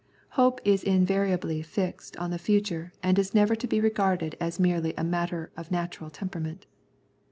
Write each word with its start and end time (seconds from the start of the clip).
Hope 0.29 0.59
is 0.65 0.81
invariably 0.81 1.61
fixed 1.61 2.17
on 2.17 2.31
the 2.31 2.39
future 2.39 2.91
and 3.03 3.19
is 3.19 3.35
never 3.35 3.55
to 3.55 3.67
be 3.67 3.79
regarded 3.79 4.35
as 4.39 4.59
merely 4.59 4.95
a 4.97 5.03
matter 5.03 5.51
of 5.55 5.69
natural 5.69 6.09
temperament. 6.09 6.65